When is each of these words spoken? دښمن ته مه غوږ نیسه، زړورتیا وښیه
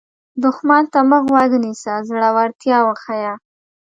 دښمن 0.43 0.83
ته 0.93 0.99
مه 1.09 1.17
غوږ 1.25 1.51
نیسه، 1.63 1.93
زړورتیا 2.07 2.77
وښیه 2.85 3.33